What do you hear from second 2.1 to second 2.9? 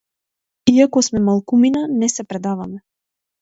предаваме.